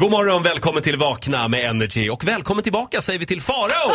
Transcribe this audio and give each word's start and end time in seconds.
God 0.00 0.10
morgon, 0.10 0.42
välkommen 0.42 0.82
till 0.82 0.96
Vakna 0.96 1.48
med 1.48 1.70
Energy 1.70 2.08
och 2.10 2.24
välkommen 2.24 2.62
tillbaka 2.62 3.00
säger 3.00 3.18
vi 3.18 3.26
till 3.26 3.40
Farao! 3.40 3.92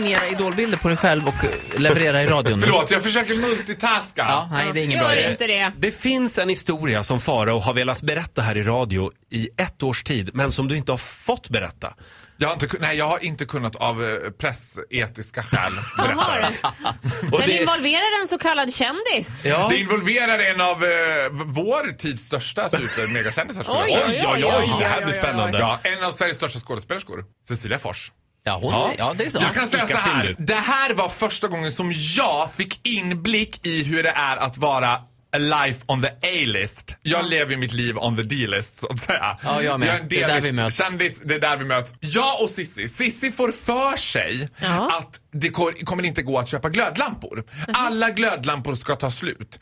Sluta 0.00 0.18
signera 0.20 0.26
idolbilder 0.38 0.78
på 0.78 0.88
dig 0.88 0.96
själv 0.96 1.28
och 1.28 1.44
eh, 1.44 1.50
leverera 1.80 2.22
i 2.22 2.26
radion? 2.26 2.60
Förlåt, 2.60 2.90
jag 2.90 3.02
försöker 3.02 3.34
multitaska. 3.34 4.22
Ja, 4.28 4.48
nej, 4.52 4.66
det 4.74 4.80
är 4.80 4.84
ingen 4.84 4.98
bra 4.98 5.14
Gör 5.14 5.20
idé. 5.22 5.30
inte 5.30 5.46
det. 5.46 5.72
Det 5.78 5.92
finns 5.92 6.38
en 6.38 6.48
historia 6.48 7.02
som 7.02 7.20
Farao 7.20 7.58
har 7.58 7.74
velat 7.74 8.02
berätta 8.02 8.42
här 8.42 8.56
i 8.56 8.62
radio 8.62 9.10
i 9.30 9.48
ett 9.56 9.82
års 9.82 10.02
tid, 10.02 10.30
men 10.34 10.50
som 10.50 10.68
du 10.68 10.76
inte 10.76 10.92
har 10.92 10.96
fått 10.96 11.48
berätta. 11.48 11.94
Jag, 12.36 12.48
har 12.48 12.52
inte, 12.54 12.66
kun- 12.66 12.80
nej, 12.80 12.96
jag 12.98 13.08
har 13.08 13.24
inte 13.24 13.44
kunnat 13.44 13.76
av 13.76 14.04
eh, 14.04 14.30
pressetiska 14.30 15.42
skäl 15.42 15.72
berätta 15.96 16.14
Jaha, 16.16 16.50
det. 16.62 17.28
Och 17.32 17.38
Den 17.40 17.48
det, 17.48 17.60
involverar 17.60 18.20
en 18.22 18.28
så 18.28 18.38
kallad 18.38 18.74
kändis. 18.74 19.44
ja, 19.44 19.66
Det 19.70 19.76
involverar 19.78 20.38
en 20.54 20.60
av 20.60 20.84
eh, 20.84 20.90
vår 21.32 21.92
tids 21.96 22.26
största 22.26 22.68
super-megakändisar 22.70 23.62
skulle 23.62 23.78
Oj, 23.78 23.90
jag 23.90 24.02
oj, 24.10 24.20
säga. 24.20 24.28
oj, 24.32 24.44
oj, 24.60 24.76
det 24.78 24.84
här 24.86 25.04
blir 25.04 25.14
spännande. 25.14 25.58
Ja, 25.58 25.78
en 25.82 26.04
av 26.04 26.12
Sveriges 26.12 26.36
största 26.36 26.60
skådespelerskor, 26.60 27.24
Cecilia 27.48 27.78
Fors. 27.78 28.12
Ja, 28.44 28.58
hon, 28.62 28.94
ja. 28.98 29.14
det 29.18 29.24
är 29.24 29.30
så. 29.30 29.38
Jag 29.42 29.54
kan 29.54 29.68
säga 29.68 29.86
så 29.86 29.96
här. 29.96 30.36
Det 30.38 30.54
här 30.54 30.94
var 30.94 31.08
första 31.08 31.48
gången 31.48 31.72
som 31.72 31.92
jag 32.16 32.50
fick 32.56 32.86
inblick 32.86 33.66
i 33.66 33.84
hur 33.84 34.02
det 34.02 34.10
är 34.10 34.36
att 34.36 34.58
vara 34.58 34.98
life 35.38 35.84
on 35.86 36.02
the 36.02 36.08
A-list. 36.08 36.96
Jag 37.02 37.30
lever 37.30 37.50
ju 37.50 37.56
mitt 37.56 37.72
liv 37.72 37.98
on 37.98 38.16
the 38.16 38.22
D-list 38.22 38.78
så 38.78 38.86
att 38.86 38.98
säga. 39.00 39.38
Ja, 39.42 39.62
jag 39.62 39.80
med. 39.80 39.88
är 39.88 39.98
en 40.00 40.08
Det 40.08 40.22
är 40.22 40.28
där 40.28 40.40
vi 40.40 40.52
möts. 40.52 40.76
Kändis, 40.76 41.20
det 41.24 41.34
är 41.34 41.38
där 41.40 41.56
vi 41.56 41.64
möts. 41.64 41.94
Jag 42.00 42.42
och 42.42 42.50
Sissi. 42.50 42.88
Sissi 42.88 43.32
får 43.32 43.52
för 43.52 43.96
sig 43.96 44.48
Ja. 44.60 44.98
att 44.98 45.20
det 45.32 45.48
ko- 45.48 45.72
kommer 45.84 46.04
inte 46.06 46.22
gå 46.22 46.38
att 46.38 46.48
köpa 46.48 46.68
glödlampor. 46.68 47.44
Alla 47.74 48.10
glödlampor 48.10 48.74
ska 48.74 48.96
ta 48.96 49.10
slut. 49.10 49.58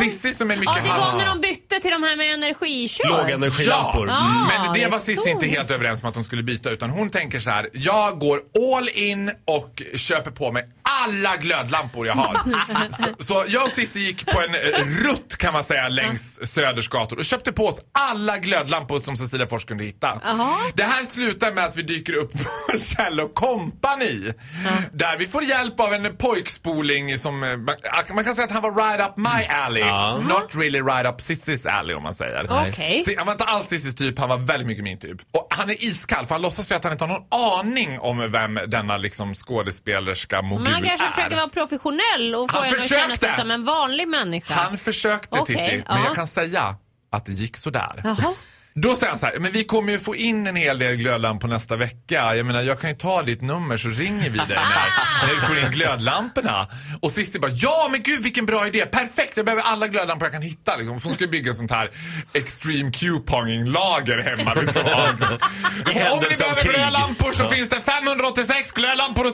Sissi 0.00 0.32
som 0.34 0.50
är 0.50 0.56
mycket 0.56 0.76
Ja, 0.76 0.82
det 0.94 1.00
var 1.00 1.16
när 1.18 1.26
de 1.26 1.40
bytte 1.40 1.80
till 1.80 1.90
de 1.90 2.02
här 2.02 2.16
med 2.16 2.34
energikör. 2.34 3.08
lågenergilampor. 3.08 4.08
Ja. 4.08 4.14
Ah, 4.16 4.64
men 4.64 4.74
det 4.74 4.88
var 4.88 4.98
Cissi 4.98 5.16
så. 5.22 5.28
inte 5.28 5.46
helt 5.46 5.70
överens 5.70 6.02
om 6.02 6.08
att 6.08 6.14
de 6.14 6.24
skulle 6.24 6.42
byta 6.42 6.70
utan 6.70 6.90
hon 6.90 7.10
tänker 7.10 7.40
så 7.40 7.50
här. 7.50 7.68
Jag 7.72 8.18
går 8.18 8.40
all 8.76 8.88
in 8.94 9.30
och 9.44 9.82
köper 9.94 10.30
på 10.30 10.52
mig 10.52 10.64
alla 11.04 11.36
glödlampor 11.36 12.06
jag 12.06 12.14
har. 12.14 12.34
så, 12.92 13.14
så 13.24 13.44
jag 13.48 13.66
och 13.66 13.72
Cissi 13.72 14.00
gick 14.00 14.26
på 14.26 14.40
en 14.40 14.54
eh, 14.54 15.08
rutt 15.08 15.36
kan 15.36 15.52
man 15.52 15.64
säga 15.64 15.88
längs 15.88 16.52
Söders 16.52 16.88
gator 16.88 17.18
och 17.18 17.24
köpte 17.24 17.52
på 17.52 17.66
oss 17.66 17.80
alla 17.92 18.38
glödlampor 18.38 19.00
som 19.00 19.16
Cecilia 19.16 19.46
Fors 19.46 19.64
kunde 19.64 19.84
hitta. 19.84 20.20
Jaha. 20.24 20.56
Det 20.74 20.82
här 20.82 21.04
slutar 21.04 21.52
med 21.52 21.64
att 21.64 21.76
vi 21.76 21.82
dyker 21.82 22.12
upp 22.12 22.32
på 22.32 22.78
Kjell 22.78 23.28
Company. 23.34 24.32
Där 24.92 25.18
vi 25.18 25.28
får 25.28 25.44
hjälp 25.44 25.80
av 25.80 25.94
en 25.94 26.16
pojkspoling 26.16 27.18
som, 27.18 27.42
eh, 27.42 27.56
man, 28.14 28.24
kan 28.24 28.34
säga 28.34 28.44
att 28.44 28.52
han 28.52 28.62
var 28.62 28.74
right 28.74 29.08
up 29.08 29.16
my 29.16 29.44
alley. 29.48 29.84
Not 30.22 30.54
really 30.54 30.80
right 30.80 31.06
up 31.06 31.20
Cissis 31.20 31.66
alley 31.66 31.94
om 31.94 32.02
man 32.02 32.14
säger. 32.14 32.46
Se, 33.04 33.16
Han 33.16 33.26
var 33.26 33.32
inte 33.32 33.44
alls 33.44 33.66
Cissis 33.68 33.94
typ, 33.94 34.18
han 34.18 34.28
var 34.28 34.36
väldigt 34.36 34.66
mycket 34.66 34.84
min 34.84 34.98
typ. 34.98 35.18
Och 35.32 35.47
han 35.58 35.70
är 35.70 35.84
iskall 35.84 36.26
för 36.26 36.34
han 36.34 36.42
låtsas 36.42 36.70
ju 36.70 36.74
att 36.74 36.84
han 36.84 36.92
inte 36.92 37.04
har 37.04 37.12
någon 37.18 37.26
aning 37.60 37.98
om 38.00 38.32
vem 38.32 38.58
denna 38.66 38.96
liksom 38.96 39.34
skådespelerska 39.34 40.42
mogul 40.42 40.64
Men 40.64 40.72
han 40.72 40.82
kanske 40.82 41.06
är. 41.06 41.10
försöker 41.10 41.36
vara 41.36 41.48
professionell 41.48 42.34
och 42.34 42.50
få 42.50 42.58
en 42.58 42.74
att 42.74 42.88
känna 42.88 43.16
sig 43.16 43.34
som 43.38 43.50
en 43.50 43.64
vanlig 43.64 44.08
människa. 44.08 44.54
Han 44.54 44.78
försökte 44.78 45.38
Okej, 45.40 45.56
Titti, 45.56 45.84
men 45.88 45.98
ja. 45.98 46.04
jag 46.06 46.14
kan 46.14 46.26
säga 46.26 46.76
att 47.12 47.26
det 47.26 47.32
gick 47.32 47.56
sådär. 47.56 48.00
Jaha. 48.04 48.34
Då 48.82 48.96
säger 48.96 49.08
han 49.08 49.18
så 49.18 49.26
här, 49.26 49.38
men 49.38 49.52
vi 49.52 49.64
kommer 49.64 49.92
ju 49.92 49.98
få 49.98 50.16
in 50.16 50.46
en 50.46 50.56
hel 50.56 50.78
del 50.78 50.96
glödlampor 50.96 51.48
nästa 51.48 51.76
vecka. 51.76 52.36
Jag 52.36 52.46
menar, 52.46 52.62
jag 52.62 52.80
kan 52.80 52.90
ju 52.90 52.96
ta 52.96 53.22
ditt 53.22 53.40
nummer 53.40 53.76
så 53.76 53.88
ringer 53.88 54.30
vi 54.30 54.38
dig 54.38 54.46
när, 54.48 55.26
när 55.26 55.34
vi 55.34 55.40
får 55.40 55.58
in 55.58 55.70
glödlamporna. 55.70 56.68
Och 57.02 57.10
Cissi 57.10 57.38
bara, 57.38 57.50
ja 57.50 57.88
men 57.90 58.02
gud 58.02 58.22
vilken 58.22 58.46
bra 58.46 58.66
idé, 58.66 58.86
perfekt, 58.86 59.36
jag 59.36 59.46
behöver 59.46 59.62
alla 59.62 59.88
glödlampor 59.88 60.26
jag 60.26 60.32
kan 60.32 60.42
hitta. 60.42 60.76
Liksom. 60.76 61.00
För 61.00 61.08
hon 61.08 61.14
ska 61.14 61.24
ju 61.24 61.30
bygga 61.30 61.50
ett 61.50 61.56
sånt 61.56 61.70
här 61.70 61.90
extreme 62.32 62.90
couponging-lager 62.90 64.18
hemma. 64.18 64.54
Liksom. 64.54 64.82
Om 66.12 66.20
ni 66.20 66.36
behöver 66.38 66.62
krig. 66.62 66.74
glödlampor 66.74 67.32
så 67.32 67.48
finns 67.48 67.68
det 67.68 67.80
586 67.80 67.98
glödlampor 68.18 68.36
hos 68.38 68.57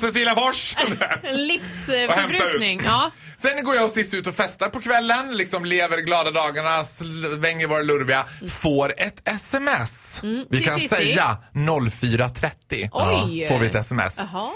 Cecilia 0.04 0.34
Fors. 0.34 0.76
Livsförbrukning. 1.32 2.80
Ja. 2.84 3.10
Sen 3.36 3.64
går 3.64 3.74
jag 3.74 3.84
och 3.84 3.90
Cissi 3.90 4.16
ut 4.16 4.26
och 4.26 4.34
festar 4.34 4.68
på 4.68 4.80
kvällen, 4.80 5.36
liksom 5.36 5.64
lever 5.64 5.98
glada 5.98 6.30
dagarna, 6.30 6.84
svänger 6.84 7.66
våra 7.66 7.82
lurviga, 7.82 8.26
får 8.48 8.94
ett 8.96 9.28
sms. 9.28 10.20
Vi 10.22 10.28
Mm. 10.28 10.46
till 10.48 10.64
kan 10.64 10.80
säga 10.80 11.36
04.30 11.52 12.88
Oj. 12.92 13.48
får 13.48 13.58
vi 13.58 13.66
ett 13.66 13.74
sms. 13.74 14.18
Jaha. 14.18 14.50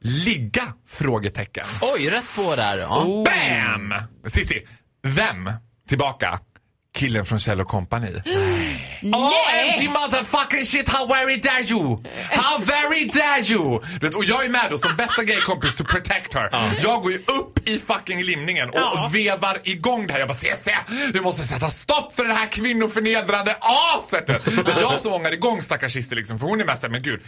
Ligga? 0.00 0.64
Frågetecken. 0.88 1.64
Oj, 1.82 2.08
rätt 2.10 2.36
på 2.36 2.54
där. 2.56 2.78
Ja. 2.78 3.04
Oh. 3.04 3.24
Bam! 3.24 3.94
Cissi, 4.26 4.66
vem? 5.02 5.50
Tillbaka. 5.88 6.38
Killen 6.96 7.24
från 7.24 7.38
Kjell 7.40 7.64
Company. 7.64 8.08
OMG 9.12 9.88
motherfucking 9.88 10.64
shit, 10.64 10.88
how 10.88 11.06
very 11.06 11.36
dare 11.36 11.62
you! 11.62 12.02
How 12.30 12.58
very 12.64 13.04
dare 13.04 13.40
you! 13.52 13.80
Du 14.00 14.06
vet, 14.06 14.14
och 14.14 14.24
jag 14.24 14.44
är 14.44 14.48
med 14.48 14.66
då 14.70 14.78
som 14.78 14.96
bästa 14.96 15.22
gaykompis 15.24 15.74
to 15.74 15.84
protect 15.84 16.34
her. 16.34 16.50
Jag 16.82 17.02
går 17.02 17.12
ju 17.12 17.18
upp 17.18 17.68
i 17.68 17.78
fucking 17.78 18.22
limningen 18.22 18.68
och, 18.70 18.76
Ja. 18.78 19.10
vevar 19.12 19.58
igång 19.64 20.06
det 20.06 20.12
här. 20.12 20.20
Jag 20.20 20.28
bara, 20.28 20.34
CC, 20.38 20.68
du 21.12 21.20
måste 21.20 21.44
sätta 21.44 21.70
stopp 21.70 22.14
för 22.16 22.24
det 22.24 22.34
här 22.34 22.46
kvinnoförnedrande 22.46 23.56
aset! 23.60 24.26
Det 24.26 24.32
är 24.76 24.80
jag 24.80 25.00
som 25.00 25.12
ångar 25.12 25.32
igång 25.32 25.62
stackars 25.62 25.92
Cissi 25.92 26.14
liksom, 26.14 26.38
för 26.38 26.46
hon 26.46 26.60
är 26.60 26.64
mest 26.64 26.80
såhär, 26.80 26.92
men 26.92 27.02
gud. 27.02 27.20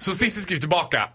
Så 0.00 0.12
Cissi 0.12 0.40
skriver 0.40 0.60
tillbaka, 0.60 1.08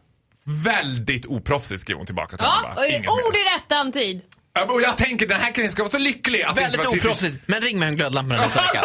väldigt 0.43 1.25
oproffsigt 1.25 1.81
skriver 1.81 1.97
hon 1.97 2.05
tillbaka 2.05 2.37
till 2.37 2.45
honom. 2.45 2.71
Ja, 2.75 2.81
mer. 2.81 3.09
ord 3.09 3.35
i 3.35 3.39
rättan 3.57 3.91
tid. 3.91 4.21
Ja, 4.53 4.63
Och 4.65 4.81
jag 4.81 4.97
tänker 4.97 5.27
den 5.27 5.41
här 5.41 5.51
killen 5.51 5.71
ska 5.71 5.81
vara 5.83 5.91
så 5.91 5.97
lycklig 5.97 6.41
att 6.43 6.57
Väldigt 6.57 6.85
oproffsigt. 6.85 7.37
Men 7.45 7.61
ring 7.61 7.79
med 7.79 7.87
en 7.87 7.95
glödlampa 7.95 8.35
nästa 8.35 8.61
vecka. 8.73 8.83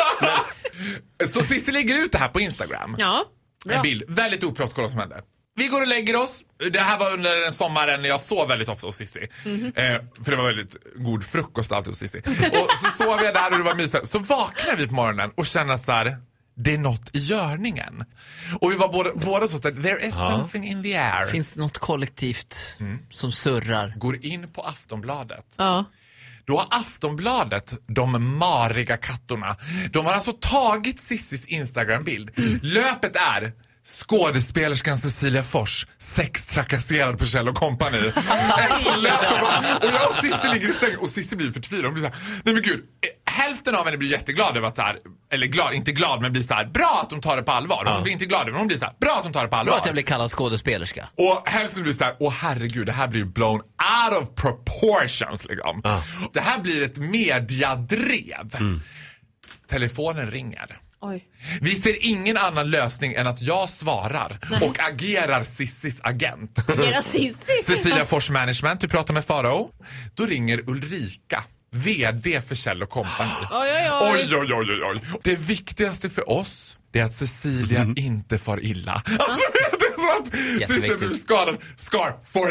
Så 1.29 1.43
Cissi 1.43 1.73
lägger 1.73 2.05
ut 2.05 2.13
det 2.13 2.19
här 2.19 2.29
på 2.29 2.41
Instagram. 2.41 2.95
Ja. 2.99 3.25
Bra. 3.65 3.75
En 3.77 3.83
bild. 3.83 4.03
Väldigt 4.09 4.45
oproffsigt, 4.45 4.75
kolla 4.75 4.85
vad 4.85 4.91
som 4.91 5.01
hände. 5.01 5.23
Vi 5.57 5.69
går 5.69 5.81
och 5.83 5.89
lägger 5.89 6.17
oss. 6.17 6.43
Det 6.73 6.81
här 6.81 6.99
var 6.99 7.13
under 7.13 7.41
den 7.41 7.53
sommaren 7.53 8.03
när 8.03 8.09
jag 8.09 8.21
sov 8.21 8.49
väldigt 8.49 8.69
ofta 8.69 8.87
hos 8.87 8.97
Cissi. 8.97 9.29
Mhm. 9.45 9.67
Eh, 9.77 9.99
för 10.25 10.31
det 10.31 10.37
var 10.37 10.45
väldigt 10.47 10.77
god 10.97 11.25
frukost 11.25 11.73
alltid 11.73 11.91
hos 11.91 11.99
Cissi. 11.99 12.19
Och 12.19 12.69
så 12.83 13.05
sov 13.05 13.21
jag 13.25 13.35
där 13.35 13.51
och 13.53 13.59
det 13.59 13.65
var 13.65 13.75
mysigt. 13.75 14.07
Så 14.09 14.19
vaknar 14.19 14.77
vi 14.77 14.89
på 14.89 14.95
morgonen 14.95 15.31
och 15.35 15.47
känner 15.47 15.77
så 15.77 15.93
här. 15.93 16.17
Det 16.55 16.75
är 16.75 16.79
något 16.79 17.17
i 17.17 17.19
görningen. 17.19 18.05
Och 18.61 18.73
vi 18.73 18.77
var 18.77 18.89
båda, 18.93 19.11
båda 19.15 19.49
så 19.49 19.57
att 19.57 19.63
there 19.63 20.07
is 20.07 20.15
something 20.15 20.67
in 20.69 20.83
the 20.83 20.97
air. 20.97 21.27
Finns 21.27 21.53
det 21.55 21.61
något 21.61 21.79
kollektivt 21.79 22.77
Mm. 22.81 22.99
som 23.11 23.33
surrar? 23.33 23.95
Går 23.97 24.25
in 24.27 24.49
på 24.49 24.63
Aftonbladet. 24.63 25.45
Ja. 25.57 25.85
Då 26.45 26.59
har 26.59 26.67
Aftonbladet, 26.71 27.75
de 27.87 28.39
mariga 28.39 28.97
kattorna, 28.97 29.57
de 29.93 30.07
har 30.07 30.13
alltså 30.13 30.33
tagit 30.33 31.01
Sissis 31.01 31.45
Instagram-bild. 31.47 32.31
Löpet 32.63 33.17
är 33.17 33.53
Skådespelerskan 33.85 34.99
Cecilia 34.99 35.43
Fors, 35.43 35.87
sextrakasserad 35.99 37.19
på 37.19 37.25
Kjell 37.25 37.53
Company. 37.53 37.99
och 38.07 38.13
jag 39.93 40.09
och 40.09 40.15
Cissi 40.15 40.49
ligger 40.53 40.69
i 40.69 40.73
sängen 40.73 40.99
och 40.99 41.11
Cissi 41.11 41.37
blir 41.37 41.53
förtvivlad. 41.53 41.85
Hon 41.87 41.95
blir 41.95 42.11
såhär, 42.11 42.43
nej 42.45 42.55
men 42.55 42.63
gud. 42.63 42.85
Hälften 43.27 43.75
av 43.75 43.85
henne 43.85 43.97
blir 43.97 44.11
jätteglad 44.11 44.57
över 44.57 44.69
att 44.69 44.77
så 44.77 44.83
här, 44.83 44.99
eller 45.33 45.47
glad, 45.47 45.75
inte 45.75 45.93
glad 45.93 46.23
men 46.23 46.33
blir 46.33 46.43
så 46.43 46.55
här, 46.55 46.65
bra 46.65 47.01
att 47.03 47.11
de 47.11 47.21
tar 47.21 47.37
det 47.37 47.43
på 47.43 47.53
allvar. 47.53 47.85
Hon 47.95 48.03
blir 48.03 48.13
inte 48.13 48.25
glad 48.25 48.41
över 48.41 48.53
det, 48.53 48.59
hon 48.59 48.67
blir 48.67 48.79
så 48.79 48.85
här, 48.85 48.95
bra 49.01 49.15
att 49.17 49.23
de 49.23 49.33
tar 49.33 49.43
det 49.43 49.49
på 49.49 49.57
allvar. 49.57 49.73
Bra 49.73 49.81
att 49.81 49.87
jag 49.87 49.95
blir 49.95 50.05
kallad 50.05 50.31
skådespelerska. 50.31 51.09
Och 51.19 51.49
hälften 51.49 51.83
blir 51.83 51.93
så 51.93 52.05
här, 52.05 52.17
åh 52.21 52.33
herregud, 52.33 52.87
det 52.87 52.93
här 52.93 53.09
blir 53.09 53.21
ju 53.21 53.27
blown 53.27 53.61
out 53.83 54.23
of 54.23 54.35
proportions 54.35 55.45
liksom. 55.45 55.83
Det 56.33 56.41
här 56.41 56.61
blir 56.61 56.83
ett 56.83 56.99
mediadrev. 56.99 58.81
Telefonen 59.69 60.31
ringer. 60.31 60.79
Oj. 61.05 61.25
Vi 61.61 61.75
ser 61.75 62.07
ingen 62.07 62.37
annan 62.37 62.71
lösning 62.71 63.15
än 63.15 63.27
att 63.27 63.43
jag 63.43 63.71
svarar 63.71 64.39
och 64.63 64.79
agerar 64.81 65.45
Sissis 65.45 66.01
agent. 66.03 66.59
Era 66.69 67.03
Cissi. 67.03 67.63
Cecilia 67.65 68.07
Fors 68.07 68.31
Management, 68.31 68.81
du 68.81 68.89
pratar 68.89 69.15
med 69.15 69.25
Farao. 69.25 69.71
Då 70.15 70.27
ringer 70.27 70.71
Ulrika, 70.71 71.45
VD 71.71 72.41
för 72.41 72.55
Kjell 72.55 72.87
Company. 72.87 73.31
Oj, 73.51 73.89
oj, 74.01 74.55
oj. 74.55 74.55
Oj, 74.55 74.83
oj. 74.85 75.01
Det 75.23 75.37
viktigaste 75.37 76.11
för 76.11 76.31
oss 76.31 76.77
det 76.93 77.01
är 77.01 77.05
att 77.05 77.15
Cecilia 77.15 77.87
inte 77.97 78.39
far 78.39 78.65
illa. 78.65 78.93
Alltså, 78.93 79.52
Jätteviktigt. 80.61 81.21
skadad. 81.23 81.57
Scar 81.77 82.15
for 82.33 82.49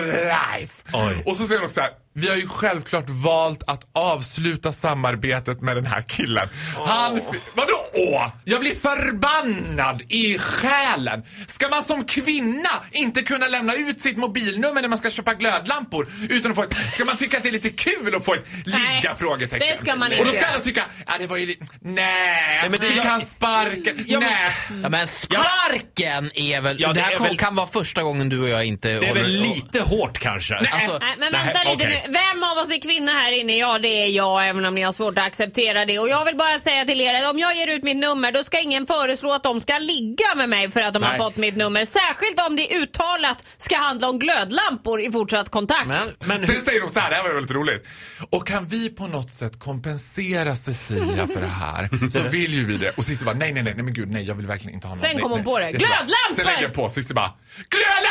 life. 0.60 0.84
Oj. 0.94 1.24
Och 1.26 1.38
så 1.38 1.48
säger 1.48 1.60
hon 1.60 1.66
också 1.66 1.74
så 1.76 1.82
här. 1.82 1.92
Vi 2.14 2.30
har 2.30 2.36
ju 2.36 2.48
självklart 2.48 3.10
valt 3.10 3.64
att 3.68 3.82
avsluta 3.94 4.72
samarbetet 4.74 5.62
med 5.62 5.78
den 5.78 5.86
här 5.86 6.02
killen. 6.02 6.48
Han... 6.86 7.16
fi- 7.18 7.40
Vadå 7.56 7.81
Åh, 7.94 8.28
jag 8.46 8.60
blir 8.60 8.76
förbannad 8.76 10.02
i 10.10 10.38
själen. 10.38 11.24
Ska 11.48 11.70
man 11.70 11.84
som 11.84 12.04
kvinna 12.04 12.70
inte 12.92 13.22
kunna 13.22 13.48
lämna 13.48 13.74
ut 13.74 14.02
sitt 14.02 14.18
mobilnummer 14.18 14.82
när 14.82 14.90
man 14.90 14.98
ska 14.98 15.10
köpa 15.12 15.34
glödlampor 15.34 16.08
utan 16.30 16.52
att 16.52 16.58
få 16.58 16.64
ett... 16.64 16.94
Ska 16.94 17.06
man 17.06 17.18
tycka 17.18 17.38
att 17.38 17.44
det 17.44 17.50
är 17.50 17.54
lite 17.54 17.70
kul 17.70 18.16
att 18.16 18.26
få 18.26 18.34
ett 18.34 18.46
ligga? 18.66 18.78
Nej, 19.04 19.12
frågetecken. 19.18 19.68
det 19.72 19.82
ska 19.82 19.96
man 19.96 20.12
Och 20.12 20.18
då 20.18 20.24
inte 20.24 20.36
ska 20.36 20.46
alla 20.46 20.60
tycka, 20.60 20.86
ja 21.08 21.14
det 21.20 21.28
var 21.28 21.38
ju 21.38 21.46
lite... 21.46 21.66
Nej, 21.82 22.60
men 22.70 22.72
det- 22.72 22.86
fick 22.88 23.00
han 23.06 23.22
sparken? 23.22 24.06
Ja, 24.08 24.20
Nej. 24.20 24.52
Ja, 24.84 24.90
men 24.90 25.08
sparken 25.08 26.32
är 26.36 26.62
väl... 26.62 26.78
Ja, 26.82 26.94
det 26.94 27.02
här 27.02 27.20
väl- 27.20 27.38
kan 27.38 27.56
vara 27.56 27.68
första 27.68 28.04
gången 28.04 28.30
du 28.30 28.42
och 28.42 28.50
jag 28.50 28.66
inte 28.66 28.88
Det 28.90 29.08
är 29.08 29.14
väl 29.14 29.32
lite 29.32 29.82
hårt 29.82 30.20
kanske? 30.20 30.56
Alltså, 30.56 30.98
Nej, 31.02 31.16
men 31.20 31.32
Nej, 31.32 31.46
vänta 31.46 31.64
lite 31.72 31.86
okej. 31.86 32.04
nu. 32.08 32.14
Vem 32.14 32.44
av 32.44 32.58
oss 32.58 32.72
är 32.72 32.82
kvinna 32.82 33.12
här 33.12 33.32
inne? 33.32 33.58
Ja, 33.58 33.80
det 33.80 33.88
är 33.88 34.08
jag, 34.08 34.48
även 34.48 34.66
om 34.66 34.76
ni 34.76 34.82
har 34.82 34.94
svårt 34.94 35.18
att 35.18 35.26
acceptera 35.26 35.86
det. 35.86 36.00
Och 36.00 36.10
jag 36.10 36.26
vill 36.26 36.36
bara 36.36 36.60
säga 36.60 36.86
till 36.86 37.02
er 37.02 37.14
att 37.14 37.32
om 37.32 37.40
jag 37.40 37.56
ger 37.58 37.68
ut 37.68 37.81
mitt 37.84 37.98
nummer, 37.98 38.32
då 38.32 38.44
ska 38.44 38.60
ingen 38.60 38.88
föreslå 38.88 39.34
att 39.34 39.44
de 39.44 39.62
ska 39.62 39.78
ligga 39.78 40.36
med 40.36 40.50
mig 40.50 40.72
för 40.72 40.82
att 40.82 40.94
de 40.94 41.04
har 41.04 41.10
Nej. 41.10 41.20
fått 41.20 41.36
mitt 41.38 41.56
nummer. 41.56 41.86
Särskilt 41.86 42.42
om 42.48 42.56
det 42.56 42.76
uttalat 42.76 43.38
ska 43.58 43.78
handla 43.78 44.10
om 44.10 44.20
glödlampor 44.20 45.02
i 45.02 45.12
fortsatt 45.12 45.50
kontakt. 45.50 45.88
men, 45.88 46.10
Men 46.20 46.48
Sen 46.48 46.62
säger 46.62 46.82
de 46.82 46.90
så 46.90 47.00
här, 47.00 47.10
det 47.10 47.16
här 47.16 47.24
var 47.24 47.34
väldigt 47.34 47.52
roligt. 47.56 47.88
Och 48.30 48.48
kan 48.48 48.66
vi 48.68 48.90
på 48.90 49.08
något 49.08 49.32
sätt 49.32 49.60
kompensera 49.60 50.56
Cecilia 50.56 51.28
för 51.28 51.42
det 51.42 51.48
här 51.48 51.90
så 52.12 52.20
vill 52.30 52.54
ju 52.54 52.66
vi 52.66 52.78
det. 52.78 52.90
Och 52.90 53.06
Cissi 53.06 53.26
bara, 53.26 53.36
nej, 53.36 53.54
nej, 53.54 53.64
nej, 53.64 53.74
nej 53.76 53.84
men 53.84 53.94
gud, 53.94 54.12
nej, 54.12 54.24
jag 54.24 54.36
vill 54.36 54.48
verkligen 54.48 54.74
inte 54.76 54.88
ha 54.88 54.96
någon. 54.96 55.04
Sen 55.04 55.20
kom 55.20 55.32
hon 55.32 55.44
på 55.44 55.60
det. 55.60 55.72
Glödlampor! 55.72 56.36
Sen 56.36 56.46
lägger 56.46 56.62
jag 56.62 56.74
på, 56.74 56.90
Cissi 56.90 57.14
bara, 57.14 57.32
glödlamporna! 57.70 58.11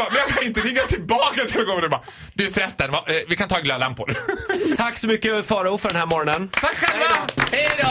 Bara, 0.00 0.10
men 0.10 0.18
jag 0.18 0.28
kan 0.28 0.44
inte 0.44 0.60
ringa 0.60 0.82
tillbaka 0.82 1.44
till. 1.44 1.64
Jag 1.66 1.90
bara, 1.90 2.00
du 2.34 2.50
förresten, 2.50 2.92
va, 2.92 3.04
eh, 3.06 3.14
vi 3.28 3.36
kan 3.36 3.48
ta 3.48 3.60
glödlampor. 3.60 4.18
tack 4.76 4.98
så 4.98 5.06
mycket 5.06 5.46
Farao 5.46 5.78
för 5.78 5.88
den 5.88 5.98
här 5.98 6.06
morgonen. 6.06 6.48
Tack 6.52 6.76
själva! 6.76 7.26
Hej 7.52 7.68
då! 7.82 7.90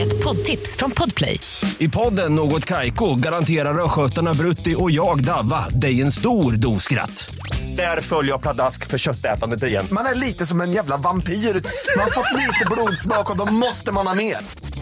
Ett 0.00 0.24
poddtips 0.24 0.76
från 0.76 0.90
Podplay. 0.90 1.40
I 1.78 1.88
podden 1.88 2.34
Något 2.34 2.64
Kaiko 2.64 3.14
garanterar 3.14 3.84
östgötarna 3.84 4.34
Brutti 4.34 4.74
och 4.78 4.90
jag, 4.90 5.24
Davva, 5.24 5.68
dig 5.68 6.02
en 6.02 6.12
stor 6.12 6.52
dos 6.52 6.82
skratt. 6.82 7.34
Där 7.76 8.00
följer 8.00 8.32
jag 8.32 8.42
pladask 8.42 8.86
för 8.86 8.98
köttätandet 8.98 9.62
igen. 9.62 9.86
Man 9.92 10.06
är 10.06 10.14
lite 10.14 10.46
som 10.46 10.60
en 10.60 10.72
jävla 10.72 10.96
vampyr. 10.96 11.32
Man 11.32 12.04
har 12.04 12.10
fått 12.10 12.38
lite 12.38 12.66
blodsmak 12.70 13.30
och 13.30 13.36
då 13.36 13.52
måste 13.52 13.92
man 13.92 14.06
ha 14.06 14.14
mer. 14.14 14.36